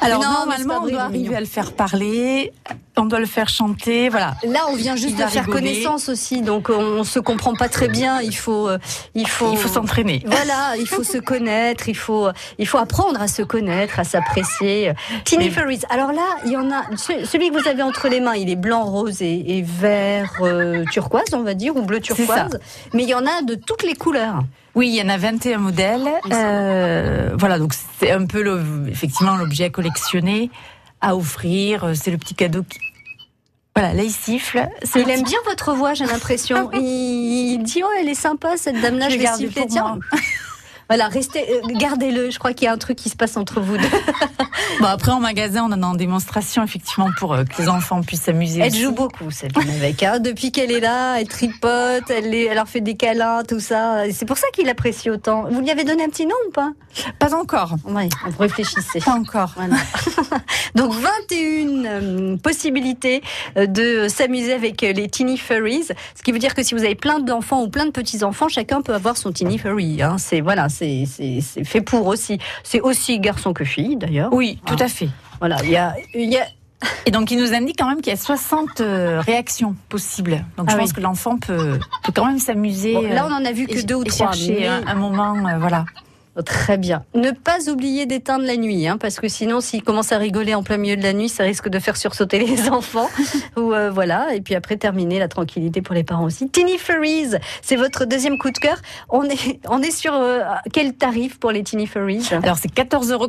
Alors 0.00 0.22
non, 0.22 0.30
normalement, 0.30 0.80
on 0.82 0.88
doit 0.88 1.02
arriver 1.02 1.36
à 1.36 1.40
le 1.40 1.46
faire 1.46 1.72
parler, 1.72 2.52
on 2.98 3.04
doit 3.04 3.20
le 3.20 3.26
faire 3.26 3.48
chanter, 3.48 4.08
voilà. 4.08 4.34
Là 4.44 4.60
on 4.70 4.74
vient 4.76 4.96
juste 4.96 5.16
Il 5.18 5.24
de 5.24 5.28
faire 5.30 5.44
rigoler. 5.44 5.60
connaissance 5.72 6.08
aussi, 6.08 6.40
donc 6.42 6.70
on, 6.70 7.04
se 7.04 7.18
comprend 7.18 7.54
pas 7.54 7.68
très 7.68 7.88
bien. 7.88 8.20
Il 8.22 8.34
faut 8.34 8.68
euh, 8.68 8.78
il 9.14 9.28
faut 9.28 9.52
Il 9.52 9.58
faut 9.58 9.68
s'entraîner. 9.68 10.22
Voilà, 10.26 10.74
il 10.78 10.86
faut 10.86 11.02
se 11.04 11.18
connaître, 11.18 11.88
il 11.88 11.96
faut, 11.96 12.28
il 12.58 12.66
faut 12.66 12.78
apprendre 12.78 13.20
à 13.20 13.28
se 13.28 13.42
connaître, 13.42 13.98
à 14.00 14.04
s'apprécier. 14.04 14.92
Tiny 15.24 15.46
Mais- 15.46 15.50
Furries. 15.50 15.80
Alors 15.90 16.12
là, 16.12 16.26
il 16.44 16.52
y 16.52 16.56
en 16.56 16.70
a. 16.70 16.84
ce- 16.96 17.24
Celui 17.26 17.50
que 17.50 17.60
vous 17.60 17.68
avez 17.68 17.82
entre 17.82 18.08
les 18.08 18.20
mains, 18.20 18.34
il 18.34 18.48
est 18.50 18.56
blanc, 18.56 18.84
rose 18.84 19.20
et, 19.22 19.58
et 19.58 19.62
vert 19.62 20.32
euh, 20.40 20.84
turquoise, 20.90 21.32
on 21.34 21.42
va 21.42 21.54
dire, 21.54 21.76
ou 21.76 21.82
bleu 21.82 22.00
turquoise. 22.00 22.58
Mais 22.94 23.02
il 23.02 23.08
y 23.08 23.14
en 23.14 23.26
a 23.26 23.42
de 23.42 23.54
toutes 23.54 23.82
les 23.82 23.94
couleurs. 23.94 24.40
Oui, 24.74 24.88
il 24.88 24.94
y 24.94 25.02
en 25.02 25.08
a 25.08 25.16
21 25.16 25.58
modèles. 25.58 26.06
Euh, 26.32 27.30
voilà, 27.38 27.58
donc 27.58 27.72
c'est 27.98 28.10
un 28.10 28.26
peu 28.26 28.42
le, 28.42 28.62
effectivement 28.90 29.36
l'objet 29.36 29.64
à 29.64 29.70
collectionner, 29.70 30.50
à 31.00 31.16
offrir. 31.16 31.92
C'est 31.94 32.10
le 32.10 32.18
petit 32.18 32.34
cadeau 32.34 32.62
qui. 32.62 32.78
Voilà, 33.74 33.92
là 33.92 34.02
il 34.02 34.10
siffle. 34.10 34.66
C'est 34.82 35.02
Il 35.02 35.10
aime 35.10 35.22
bien 35.22 35.38
votre 35.44 35.74
voix, 35.74 35.92
j'ai 35.92 36.06
l'impression. 36.06 36.70
Il, 36.74 36.80
il 36.80 37.62
dit 37.62 37.82
oh, 37.84 37.88
elle 38.00 38.08
est 38.08 38.14
sympa 38.14 38.56
cette 38.56 38.80
dame-là. 38.80 39.08
Je 39.08 39.14
Je 39.14 39.18
vais 39.18 39.24
garde 39.24 39.38
siffler. 39.38 39.60
pour 39.60 39.70
Tiens. 39.70 39.98
Voilà, 40.88 41.08
restez, 41.08 41.40
euh, 41.50 41.60
gardez-le. 41.78 42.30
Je 42.30 42.38
crois 42.38 42.52
qu'il 42.52 42.66
y 42.66 42.68
a 42.68 42.72
un 42.72 42.78
truc 42.78 42.96
qui 42.96 43.08
se 43.08 43.16
passe 43.16 43.36
entre 43.36 43.60
vous 43.60 43.76
deux. 43.76 43.88
Bon, 44.80 44.86
après 44.88 45.12
en 45.12 45.20
magasin, 45.20 45.64
on 45.70 45.72
en 45.72 45.82
a 45.82 45.86
en 45.86 45.94
démonstration 45.94 46.62
effectivement 46.62 47.08
pour 47.18 47.32
euh, 47.32 47.44
que 47.44 47.62
les 47.62 47.68
enfants 47.68 48.02
puissent 48.02 48.22
s'amuser. 48.22 48.60
Elle 48.60 48.72
aussi. 48.72 48.82
joue 48.82 48.92
beaucoup, 48.92 49.30
Sabine, 49.30 49.70
avec. 49.70 50.02
Hein. 50.02 50.18
Depuis 50.18 50.52
qu'elle 50.52 50.70
est 50.70 50.80
là, 50.80 51.18
elle 51.18 51.28
tripote, 51.28 52.10
elle, 52.10 52.28
les- 52.30 52.44
elle 52.46 52.56
leur 52.56 52.68
fait 52.68 52.80
des 52.82 52.94
câlins, 52.94 53.42
tout 53.48 53.60
ça. 53.60 54.02
C'est 54.12 54.26
pour 54.26 54.36
ça 54.36 54.48
qu'il 54.52 54.68
apprécie 54.68 55.08
autant. 55.08 55.44
Vous 55.50 55.60
lui 55.60 55.70
avez 55.70 55.84
donné 55.84 56.04
un 56.04 56.08
petit 56.08 56.26
nom 56.26 56.34
ou 56.46 56.50
pas? 56.50 56.72
Pas 57.18 57.34
encore. 57.34 57.76
Oui, 57.86 58.08
vous 58.26 58.38
réfléchissez. 58.38 58.98
Pas 59.00 59.12
encore. 59.14 59.52
Voilà. 59.56 59.76
Donc 60.74 60.92
21 60.92 61.84
euh, 61.86 62.36
possibilités 62.36 63.22
de 63.56 64.08
s'amuser 64.08 64.52
avec 64.52 64.82
les 64.82 65.08
Teeny 65.08 65.38
Furries, 65.38 65.84
ce 66.14 66.22
qui 66.22 66.32
veut 66.32 66.38
dire 66.38 66.54
que 66.54 66.62
si 66.62 66.74
vous 66.74 66.84
avez 66.84 66.96
plein 66.96 67.18
d'enfants 67.20 67.62
ou 67.62 67.68
plein 67.68 67.86
de 67.86 67.92
petits 67.92 68.24
enfants, 68.24 68.48
chacun 68.48 68.82
peut 68.82 68.94
avoir 68.94 69.16
son 69.16 69.32
Teeny 69.32 69.58
Furry. 69.58 70.02
Hein. 70.02 70.16
C'est 70.18 70.40
voilà, 70.42 70.68
c'est 71.06 71.64
fait 71.64 71.80
pour 71.80 72.06
aussi. 72.06 72.38
C'est 72.62 72.80
aussi 72.80 73.18
garçon 73.20 73.52
que 73.52 73.64
fille 73.64 73.96
d'ailleurs. 73.96 74.32
Oui, 74.32 74.60
tout 74.66 74.76
à 74.78 74.88
fait. 74.88 75.08
Voilà, 75.40 75.56
il 75.64 75.70
y 75.70 75.76
a 75.76 75.94
il 76.14 76.30
y 76.32 76.38
a 76.38 76.46
Et 77.06 77.10
donc 77.10 77.30
il 77.30 77.38
nous 77.38 77.54
indique 77.54 77.76
quand 77.78 77.88
même 77.88 78.00
qu'il 78.02 78.10
y 78.12 78.14
a 78.14 78.18
60 78.18 78.80
euh, 78.80 79.20
réactions 79.20 79.74
possibles. 79.88 80.44
Donc 80.56 80.66
Ah 80.68 80.72
je 80.72 80.76
oui. 80.76 80.82
pense 80.82 80.92
que 80.92 81.00
l'enfant 81.00 81.38
peut, 81.38 81.78
peut 82.04 82.12
quand 82.14 82.26
même 82.26 82.38
s'amuser. 82.38 82.94
bon, 82.94 83.02
là 83.02 83.24
euh, 83.24 83.28
on 83.30 83.32
en 83.34 83.44
a 83.44 83.52
vu 83.52 83.66
que 83.66 83.80
deux 83.82 83.94
ou 83.94 84.04
trois. 84.04 84.32
chercher 84.32 84.60
mais- 84.60 84.66
un, 84.68 84.86
un 84.86 84.94
moment, 84.94 85.34
euh, 85.48 85.58
voilà. 85.58 85.84
Très 86.44 86.76
bien. 86.76 87.04
Ne 87.14 87.30
pas 87.30 87.68
oublier 87.70 88.04
d'éteindre 88.06 88.44
la 88.44 88.56
nuit, 88.56 88.86
hein, 88.86 88.98
parce 88.98 89.20
que 89.20 89.28
sinon, 89.28 89.60
s'il 89.60 89.82
commence 89.82 90.12
à 90.12 90.18
rigoler 90.18 90.54
en 90.54 90.62
plein 90.62 90.76
milieu 90.76 90.96
de 90.96 91.02
la 91.02 91.12
nuit, 91.12 91.28
ça 91.28 91.44
risque 91.44 91.68
de 91.68 91.78
faire 91.78 91.96
sursauter 91.96 92.38
les 92.38 92.68
enfants. 92.70 93.08
Ou 93.56 93.72
euh, 93.72 93.90
voilà. 93.90 94.34
Et 94.34 94.40
puis 94.40 94.54
après, 94.54 94.76
terminer 94.76 95.18
la 95.18 95.28
tranquillité 95.28 95.80
pour 95.82 95.94
les 95.94 96.04
parents 96.04 96.24
aussi. 96.24 96.48
Teeny 96.50 96.78
Furries, 96.78 97.30
c'est 97.62 97.76
votre 97.76 98.04
deuxième 98.04 98.38
coup 98.38 98.50
de 98.50 98.58
cœur. 98.58 98.76
On 99.08 99.24
est, 99.24 99.60
on 99.68 99.80
est 99.82 99.90
sur 99.90 100.14
euh, 100.14 100.40
quel 100.72 100.94
tarif 100.94 101.38
pour 101.38 101.52
les 101.52 101.62
Teeny 101.62 101.86
Furries? 101.86 102.28
Alors 102.42 102.58
c'est 102.58 102.72
14,99 102.72 103.12
euros. 103.12 103.28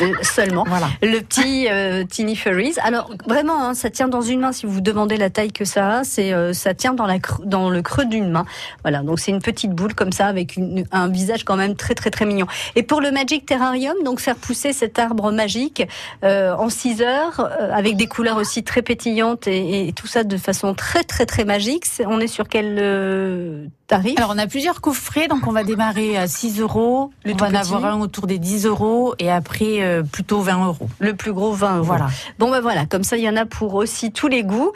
Euh, 0.00 0.12
Seulement. 0.22 0.64
Voilà. 0.66 0.88
Le 1.02 1.20
petit 1.20 1.66
euh, 1.70 2.04
Teeny 2.04 2.36
Furries. 2.36 2.74
Alors 2.82 3.10
vraiment, 3.26 3.62
hein, 3.64 3.74
ça 3.74 3.90
tient 3.90 4.08
dans 4.08 4.22
une 4.22 4.40
main. 4.40 4.52
Si 4.52 4.66
vous 4.66 4.72
vous 4.72 4.80
demandez 4.80 5.16
la 5.16 5.30
taille 5.30 5.52
que 5.52 5.64
ça 5.64 5.98
a, 5.98 6.04
c'est 6.04 6.32
euh, 6.32 6.52
ça 6.52 6.74
tient 6.74 6.94
dans, 6.94 7.06
la 7.06 7.18
dans 7.44 7.68
le 7.70 7.82
creux 7.82 8.04
d'une 8.06 8.30
main. 8.30 8.44
Voilà, 8.82 9.02
donc 9.02 9.18
c'est 9.20 9.30
une 9.30 9.42
petite 9.42 9.72
boule 9.72 9.94
comme 9.94 10.12
ça 10.12 10.26
avec 10.26 10.56
une- 10.56 10.84
un 10.92 11.08
visage 11.08 11.44
quand 11.44 11.56
même 11.56 11.74
très 11.74 11.94
très 11.98 12.10
très 12.10 12.24
mignon. 12.24 12.46
Et 12.76 12.82
pour 12.82 13.00
le 13.00 13.10
Magic 13.10 13.44
Terrarium, 13.44 13.94
donc 14.04 14.20
faire 14.20 14.36
pousser 14.36 14.72
cet 14.72 14.98
arbre 14.98 15.32
magique 15.32 15.86
euh, 16.24 16.54
en 16.54 16.68
6 16.68 17.02
heures 17.02 17.40
euh, 17.40 17.72
avec 17.72 17.96
des 17.96 18.06
couleurs 18.06 18.36
aussi 18.36 18.62
très 18.62 18.82
pétillantes 18.82 19.46
et, 19.46 19.88
et 19.88 19.92
tout 19.92 20.06
ça 20.06 20.24
de 20.24 20.36
façon 20.36 20.74
très 20.74 21.02
très 21.02 21.26
très 21.26 21.44
magique. 21.44 21.84
On 22.06 22.20
est 22.20 22.28
sur 22.28 22.48
quel 22.48 22.76
euh, 22.78 23.66
tarif? 23.88 24.16
Alors 24.16 24.32
on 24.34 24.38
a 24.38 24.46
plusieurs 24.46 24.80
coffrets, 24.80 25.26
donc 25.28 25.46
on 25.46 25.52
va 25.52 25.64
démarrer 25.64 26.16
à 26.16 26.28
6 26.28 26.60
euros. 26.60 27.10
Le 27.24 27.34
On 27.34 27.36
va 27.36 27.48
en 27.48 27.54
avoir 27.54 27.84
un 27.84 28.00
autour 28.00 28.26
des 28.26 28.38
10 28.38 28.66
euros 28.66 29.14
et 29.18 29.30
après 29.30 30.02
plutôt 30.12 30.40
20 30.40 30.66
euros. 30.66 30.88
Le 31.00 31.14
plus 31.14 31.32
gros 31.32 31.52
20 31.52 31.76
euros. 31.76 31.84
Voilà. 31.84 32.08
Bon 32.38 32.50
ben 32.50 32.60
voilà, 32.60 32.86
comme 32.86 33.02
ça 33.02 33.16
il 33.16 33.24
y 33.24 33.28
en 33.28 33.36
a 33.36 33.44
pour 33.44 33.74
aussi 33.74 34.12
tous 34.12 34.28
les 34.28 34.44
goûts. 34.44 34.72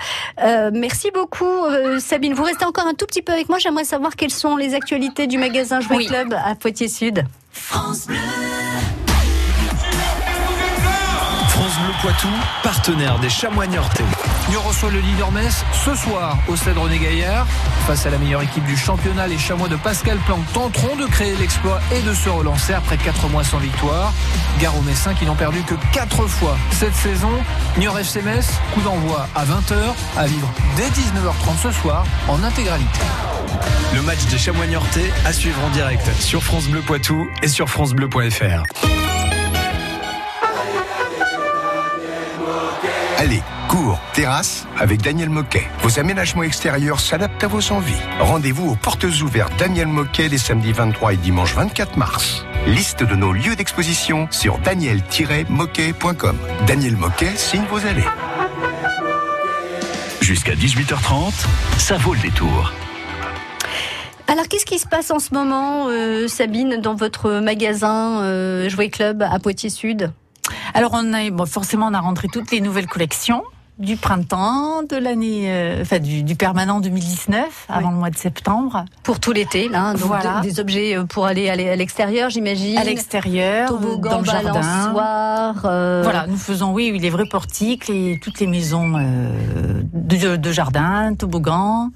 Merci 0.72 1.10
beaucoup 1.12 1.46
Sabine. 1.98 2.34
Vous 2.34 2.42
restez 2.42 2.64
encore 2.64 2.86
un 2.86 2.94
tout 2.94 3.06
petit 3.06 3.22
peu 3.22 3.32
avec 3.32 3.48
moi. 3.48 3.58
J'aimerais 3.58 3.84
savoir 3.84 4.16
quelles 4.16 4.30
sont 4.30 4.56
les 4.56 4.74
actualités 4.74 5.26
du 5.26 5.38
magasin 5.38 5.80
Jouet 5.80 5.96
Oui. 5.96 6.06
Club 6.06 6.34
à 6.34 6.54
Poitiers 6.54 6.88
France 7.12 7.26
France 7.52 8.09
Bleu 11.78 11.92
Poitou, 12.00 12.28
partenaire 12.62 13.18
des 13.18 13.30
Chamois 13.30 13.66
Niortais. 13.66 14.04
Niort 14.50 14.64
reçoit 14.64 14.90
le 14.90 15.00
leader 15.00 15.30
Metz 15.30 15.64
ce 15.72 15.94
soir 15.94 16.36
au 16.48 16.56
stade 16.56 16.76
René 16.76 16.98
Gaillard. 16.98 17.46
Face 17.86 18.04
à 18.04 18.10
la 18.10 18.18
meilleure 18.18 18.42
équipe 18.42 18.64
du 18.64 18.76
championnat, 18.76 19.26
les 19.26 19.38
Chamois 19.38 19.68
de 19.68 19.76
Pascal 19.76 20.18
Planck 20.26 20.40
tenteront 20.52 20.96
de 20.96 21.06
créer 21.06 21.34
l'exploit 21.36 21.80
et 21.92 22.00
de 22.02 22.12
se 22.12 22.28
relancer 22.28 22.74
après 22.74 22.96
4 22.98 23.28
mois 23.28 23.44
sans 23.44 23.58
victoire. 23.58 24.12
Gare 24.60 24.76
aux 24.76 24.82
Messins 24.82 25.14
qui 25.14 25.24
n'ont 25.24 25.34
perdu 25.34 25.62
que 25.62 25.74
4 25.92 26.26
fois 26.26 26.56
cette 26.72 26.94
saison. 26.94 27.32
Niort 27.78 27.98
FC 27.98 28.22
Metz, 28.22 28.46
coup 28.74 28.82
d'envoi 28.82 29.28
à 29.34 29.44
20h, 29.44 29.76
à 30.18 30.26
vivre 30.26 30.52
dès 30.76 30.88
19h30 30.88 31.62
ce 31.62 31.72
soir 31.72 32.04
en 32.28 32.42
intégralité. 32.42 33.00
Le 33.94 34.02
match 34.02 34.24
des 34.26 34.38
Chamois 34.38 34.66
Niortais 34.66 35.12
à 35.24 35.32
suivre 35.32 35.62
en 35.64 35.70
direct 35.70 36.06
sur 36.20 36.42
France 36.42 36.66
Bleu 36.66 36.80
Poitou 36.80 37.28
et 37.42 37.48
sur 37.48 37.70
francebleu.fr. 37.70 38.62
Allez, 43.22 43.44
cours, 43.68 44.00
terrasse 44.14 44.66
avec 44.76 45.00
Daniel 45.00 45.28
Moquet. 45.28 45.68
Vos 45.78 46.00
aménagements 46.00 46.42
extérieurs 46.42 46.98
s'adaptent 46.98 47.44
à 47.44 47.46
vos 47.46 47.70
envies. 47.70 47.94
Rendez-vous 48.18 48.70
aux 48.70 48.74
portes 48.74 49.04
ouvertes 49.04 49.52
Daniel 49.60 49.86
Moquet 49.86 50.26
les 50.26 50.38
samedis 50.38 50.72
23 50.72 51.12
et 51.12 51.16
dimanche 51.18 51.54
24 51.54 51.96
mars. 51.96 52.44
Liste 52.66 53.04
de 53.04 53.14
nos 53.14 53.32
lieux 53.32 53.54
d'exposition 53.54 54.26
sur 54.32 54.58
daniel-moquet.com. 54.58 56.36
Daniel 56.66 56.96
Moquet 56.96 57.36
signe 57.36 57.62
vos 57.70 57.86
allées. 57.86 58.02
Jusqu'à 60.20 60.54
18h30, 60.54 61.46
ça 61.78 61.98
vaut 61.98 62.14
le 62.14 62.20
détour. 62.22 62.72
Alors, 64.26 64.48
qu'est-ce 64.48 64.66
qui 64.66 64.80
se 64.80 64.86
passe 64.88 65.12
en 65.12 65.20
ce 65.20 65.32
moment, 65.32 65.86
euh, 65.90 66.26
Sabine, 66.26 66.80
dans 66.80 66.96
votre 66.96 67.38
magasin 67.38 68.22
euh, 68.22 68.68
Jouet 68.68 68.90
Club 68.90 69.22
à 69.22 69.38
Poitiers-Sud? 69.38 70.10
Alors, 70.74 70.92
on 70.94 71.12
a, 71.12 71.30
bon, 71.30 71.46
forcément, 71.46 71.86
on 71.90 71.94
a 71.94 72.00
rentré 72.00 72.28
toutes 72.28 72.50
les 72.50 72.60
nouvelles 72.60 72.86
collections 72.86 73.42
du 73.78 73.96
printemps, 73.96 74.82
de 74.88 74.96
l'année, 74.96 75.44
euh, 75.50 75.80
enfin 75.82 75.98
du, 75.98 76.22
du 76.22 76.36
permanent 76.36 76.78
2019, 76.80 77.66
avant 77.68 77.90
le 77.90 77.96
mois 77.96 78.10
de 78.10 78.16
septembre. 78.16 78.84
Pour 79.02 79.18
tout 79.18 79.32
l'été, 79.32 79.68
là. 79.68 79.86
hein, 79.86 79.92
Donc, 79.94 80.02
Voilà. 80.02 80.36
de- 80.40 80.42
des 80.48 80.60
objets 80.60 80.96
euh, 80.96 81.04
pour 81.04 81.24
aller, 81.26 81.48
aller 81.48 81.68
à 81.68 81.74
l'extérieur, 81.74 82.30
j'imagine. 82.30 82.78
À 82.78 82.84
l'extérieur, 82.84 83.70
dans 83.72 83.78
Toboggan, 83.80 84.18
le 84.20 84.24
jardin. 84.24 84.52
balançoire. 84.52 85.62
euh, 85.64 86.00
Voilà, 86.04 86.26
nous 86.28 86.36
faisons, 86.36 86.72
oui, 86.72 86.90
oui, 86.92 87.00
les 87.00 87.10
vrais 87.10 87.26
portiques, 87.26 87.88
les, 87.88 88.20
toutes 88.22 88.38
les 88.40 88.46
maisons 88.46 88.92
euh, 88.96 89.82
de, 89.92 90.36
de 90.36 90.52
jardin, 90.52 91.14
toboggans, 91.14 91.90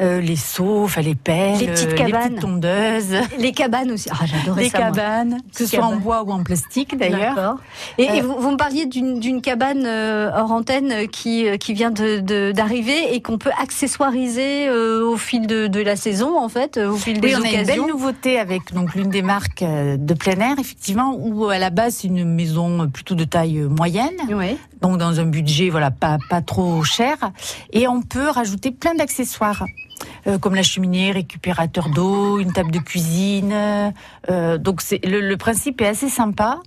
euh, 0.00 0.20
les 0.20 0.36
seaux, 0.36 0.84
enfin 0.84 1.02
les 1.02 1.14
pelles, 1.14 1.58
Les 1.58 1.66
petites 1.68 1.88
euh, 1.90 1.94
cabanes. 1.94 2.22
les 2.22 2.28
petites 2.28 2.40
tondeuses, 2.40 3.16
Les 3.38 3.52
cabanes 3.52 3.90
aussi. 3.92 4.08
Ah, 4.12 4.24
j'adorais 4.24 4.62
les 4.64 4.68
ça. 4.70 4.78
moi. 4.78 4.86
cabanes, 4.88 5.38
que 5.52 5.58
ce 5.58 5.66
soit 5.66 5.84
en 5.84 5.96
bois 5.96 6.22
ou 6.24 6.30
en 6.32 6.42
plastique 6.42 6.96
d'ailleurs. 6.96 7.56
Et, 7.98 8.04
et 8.04 8.20
Euh, 8.20 8.22
vous, 8.22 8.34
vous 8.40 8.50
me 8.50 8.56
parliez 8.56 8.86
d'une 8.86 9.40
cabane 9.42 9.84
euh, 9.86 10.30
hors 10.34 10.52
antenne 10.52 10.92
euh, 10.92 11.06
qui, 11.06 11.46
euh, 11.46 11.56
qui 11.56 11.72
vient 11.74 11.90
de- 11.90 12.20
de- 12.20 12.52
d'arriver 12.52 13.14
et 13.14 13.20
qu'on 13.22 13.38
peut 13.38 13.50
accessoiriser 13.60 14.68
euh, 14.68 15.04
au 15.06 15.16
fil 15.16 15.46
de, 15.46 15.66
de 15.66 15.80
la 15.80 15.96
saison, 15.96 16.38
en 16.38 16.48
fait, 16.48 16.76
euh, 16.76 16.90
au 16.90 16.96
fil 16.96 17.20
des 17.20 17.28
Oui, 17.28 17.34
on 17.38 17.44
a 17.44 17.48
une 17.48 17.54
occasions. 17.60 17.82
belle 17.84 17.92
nouveauté 17.92 18.38
avec 18.38 18.72
donc 18.72 18.94
l'une 18.94 19.10
des 19.10 19.22
marques 19.22 19.62
euh, 19.62 19.96
de 19.96 20.14
plein 20.14 20.38
air, 20.40 20.58
effectivement, 20.58 21.14
où 21.18 21.46
à 21.48 21.58
la 21.58 21.70
base 21.70 21.96
c'est 22.00 22.08
une 22.08 22.24
maison 22.24 22.88
plutôt 22.88 23.14
de 23.14 23.24
taille 23.24 23.58
euh, 23.58 23.68
moyenne, 23.68 24.10
Ouais. 24.30 24.56
Donc 24.82 24.98
dans 24.98 25.20
un 25.20 25.24
budget 25.24 25.70
voilà 25.70 25.90
pas 25.90 26.18
pas 26.28 26.42
trop 26.42 26.82
cher, 26.84 27.16
et 27.72 27.88
on 27.88 28.02
peut 28.02 28.28
rajouter 28.28 28.70
plein 28.72 28.94
d'accessoires. 28.94 29.64
euh, 30.26 30.38
comme 30.38 30.54
la 30.54 30.62
cheminée, 30.62 31.12
récupérateur 31.12 31.88
d'eau, 31.88 32.38
une 32.38 32.52
table 32.52 32.72
de 32.72 32.78
cuisine. 32.80 33.54
euh, 33.54 34.58
donc 34.58 34.82
c'est 34.82 35.00
le, 35.04 35.20
le 35.20 35.36
principe 35.36 35.80
est 35.80 35.86
assez 35.86 36.08
sympa. 36.08 36.60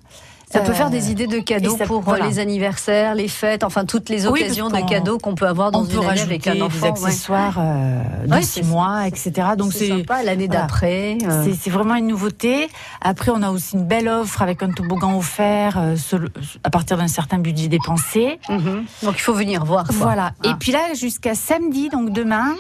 Ça 0.55 0.61
peut 0.61 0.71
Euh, 0.71 0.75
faire 0.75 0.89
des 0.89 1.11
idées 1.11 1.27
de 1.27 1.39
cadeaux 1.39 1.77
pour 1.85 1.97
euh, 1.97 2.01
voilà. 2.03 2.27
les 2.27 2.39
anniversaires, 2.39 3.13
les 3.15 3.27
fêtes, 3.27 3.63
enfin 3.63 3.85
toutes 3.85 4.09
les 4.09 4.25
occasions 4.25 4.69
de 4.69 4.79
cadeaux 4.89 5.17
qu'on 5.17 5.35
peut 5.35 5.47
avoir 5.47 5.71
dans 5.71 5.81
on 5.81 5.85
une 5.85 6.05
année 6.09 6.21
avec 6.21 6.47
un 6.47 6.61
enfant. 6.61 6.75
des 6.77 6.81
ouais. 6.81 6.89
accessoires 6.89 7.55
euh, 7.59 8.01
de 8.25 8.31
Ouais, 8.33 8.41
six 8.41 8.63
mois, 8.63 9.07
etc. 9.07 9.31
Donc 9.57 9.73
c'est 9.73 9.89
sympa 9.89 10.23
l'année 10.23 10.47
voilà. 10.47 10.61
d'après. 10.61 11.17
euh. 11.23 11.45
C'est- 11.59 11.69
vraiment 11.69 11.95
une 11.95 12.07
nouveauté. 12.07 12.69
Après, 13.01 13.31
on 13.31 13.41
a 13.43 13.49
aussi 13.51 13.75
une 13.75 13.85
belle 13.85 14.07
offre 14.07 14.41
avec 14.41 14.63
un 14.63 14.71
toboggan 14.71 15.17
offert 15.17 15.77
euh, 15.77 15.95
seul- 15.97 16.29
à 16.63 16.69
partir 16.69 16.97
d'un 16.97 17.07
certain 17.09 17.37
budget 17.37 17.67
dépensé. 17.67 18.39
Mhm. 18.49 18.85
Donc 19.03 19.15
il 19.17 19.21
faut 19.21 19.33
venir 19.33 19.65
voir. 19.65 19.83
quoi. 19.85 19.95
Voilà. 19.97 20.31
Ah. 20.43 20.49
Et 20.49 20.53
puis 20.57 20.71
là, 20.71 20.93
jusqu'à 20.93 21.35
samedi, 21.35 21.89
donc 21.89 22.11
demain, 22.11 22.55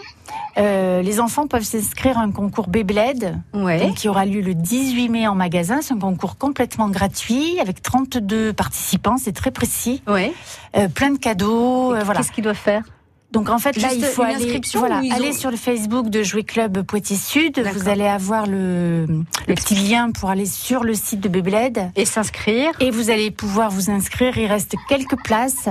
euh, 0.57 1.01
les 1.01 1.19
enfants 1.19 1.47
peuvent 1.47 1.63
s'inscrire 1.63 2.17
à 2.17 2.21
un 2.21 2.31
concours 2.31 2.67
Beyblade 2.67 3.41
Ouais. 3.53 3.79
donc, 3.79 3.95
qui 3.95 4.07
aura 4.09 4.25
lieu 4.25 4.41
le 4.41 4.53
18 4.53 5.09
mai 5.09 5.27
en 5.27 5.35
magasin. 5.35 5.79
C'est 5.81 5.93
un 5.93 5.99
concours 5.99 6.37
complètement 6.37 6.89
gratuit 6.89 7.59
avec 7.59 7.81
32 7.81 8.53
participants. 8.53 9.17
C'est 9.17 9.33
très 9.33 9.51
précis. 9.51 10.01
Ouais. 10.07 10.33
Euh, 10.77 10.87
plein 10.87 11.11
de 11.11 11.17
cadeaux. 11.17 11.93
euh, 11.93 12.01
voilà. 12.03 12.19
Qu'est-ce 12.21 12.31
qu'ils 12.31 12.43
doivent 12.43 12.55
faire? 12.55 12.83
Donc 13.31 13.49
en 13.49 13.57
fait 13.59 13.75
là 13.81 13.89
il 13.93 14.01
faut 14.05 14.21
aller, 14.21 14.61
voilà, 14.75 15.01
aller 15.13 15.33
sur 15.33 15.51
le 15.51 15.57
Facebook 15.57 16.09
de 16.09 16.23
Jouer 16.23 16.43
Club 16.43 16.83
Poitiers 16.83 17.17
Sud. 17.17 17.59
Vous 17.73 17.89
allez 17.89 18.05
avoir 18.05 18.45
le, 18.47 19.05
le 19.47 19.55
petit 19.55 19.75
lien 19.75 20.11
pour 20.11 20.29
aller 20.29 20.45
sur 20.45 20.85
le 20.85 20.93
site 20.93 21.19
de 21.19 21.27
Beyblade 21.27 21.91
Et 21.97 22.05
s'inscrire. 22.05 22.71
et 22.79 22.91
vous 22.91 23.09
allez 23.09 23.31
pouvoir 23.31 23.71
vous 23.71 23.89
inscrire. 23.89 24.37
Il 24.37 24.45
reste 24.45 24.75
quelques 24.87 25.21
places. 25.21 25.67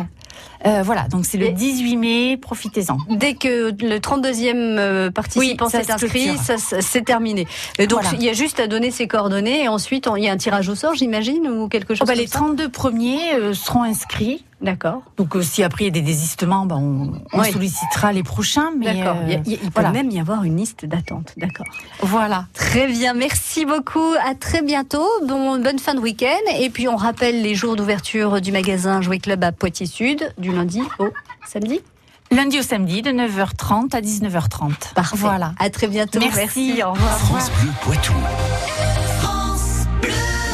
Euh, 0.66 0.83
voilà, 0.83 1.09
donc 1.09 1.27
c'est 1.27 1.37
le 1.38 1.46
Et- 1.46 1.53
18 1.53 1.96
mai. 1.96 2.37
Profitez-en. 2.40 2.96
Dès 3.11 3.35
que 3.35 3.70
le 3.85 3.98
32e 3.98 4.55
euh, 4.79 5.11
participant 5.11 5.66
Oui, 5.66 5.70
s'est 5.70 5.85
se 5.85 5.92
inscrit, 5.92 6.31
c'est 6.81 7.05
terminé. 7.05 7.46
Et 7.79 7.87
donc 7.87 8.03
Voilà. 8.03 8.16
il 8.18 8.24
y 8.24 8.29
a 8.31 8.33
juste 8.33 8.61
à 8.61 8.66
donner 8.66 8.90
ses 8.90 9.07
coordonnées 9.07 9.64
et 9.64 9.68
ensuite 9.68 10.07
on- 10.09 10.16
il 10.16 10.24
y 10.24 10.29
a 10.29 10.33
un 10.33 10.37
tirage 10.37 10.68
au 10.68 10.74
sort, 10.74 10.94
j'imagine, 10.94 11.48
ou 11.48 11.68
quelque 11.68 11.94
chose 11.94 12.03
Oh, 12.03 12.07
bah, 12.07 12.14
comme 12.14 12.20
les 12.22 12.27
ça 12.29 12.38
32 12.38 12.68
premiers 12.70 13.35
euh, 13.35 13.53
seront 13.55 13.83
inscrits. 13.83 14.44
D'accord. 14.62 15.03
Donc 15.18 15.37
euh, 15.37 15.42
si 15.42 15.62
après 15.62 15.85
il 15.85 15.88
y 15.88 15.90
a 15.90 15.92
des 15.92 16.00
désistements, 16.00 16.64
bah, 16.64 16.77
on, 16.79 17.12
sollicitera 17.44 18.12
les 18.12 18.22
prochains. 18.22 18.70
Mais 18.79 18.94
D'accord. 18.94 19.16
Il 19.46 19.59
peut 19.70 19.83
même 19.92 20.11
y 20.11 20.18
avoir 20.18 20.44
une 20.44 20.57
liste 20.57 20.87
d'attente. 20.87 21.35
D'accord. 21.37 21.66
voilà. 22.00 22.46
Très 22.55 22.87
bien, 22.87 23.12
merci 23.12 23.66
beaucoup. 23.66 24.14
À 24.27 24.35
très 24.35 24.62
bientôt. 24.62 25.05
Bon, 25.27 25.59
bonne 25.59 25.79
fin 25.79 25.94
de 25.94 26.00
week-end. 26.00 26.29
Et 26.59 26.70
puis 26.70 26.88
on 26.88 26.96
rappelle 26.96 27.42
les 27.42 27.55
jours 27.55 27.77
d'ouverture 27.77 28.40
du 28.40 28.53
magasin 28.53 29.03
Jouet 29.03 29.18
Club 29.18 29.44
à 29.44 29.53
Poitiers 29.53 29.85
Sud, 29.87 30.33
du 30.38 30.50
lundi 30.54 30.82
au 30.98 31.08
samedi. 31.46 31.80
Lundi 32.30 32.58
au 32.58 32.62
samedi 32.62 33.02
de 33.02 33.10
9h30 33.10 33.94
à 33.94 34.00
19h30. 34.00 34.94
Parfait. 34.94 35.16
Voilà. 35.18 35.52
À 35.58 35.70
très 35.70 35.86
bientôt. 35.86 36.18
Merci. 36.20 36.82
Au 36.84 36.92
revoir. 36.92 37.18
France 37.18 37.50
Bleu 37.60 37.70
Poitou. 37.82 38.14